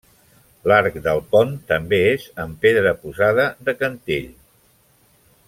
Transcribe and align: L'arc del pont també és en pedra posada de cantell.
L'arc 0.69 0.95
del 1.07 1.19
pont 1.35 1.51
també 1.73 1.99
és 2.13 2.25
en 2.45 2.57
pedra 2.65 2.95
posada 3.05 3.47
de 3.69 3.77
cantell. 3.83 4.29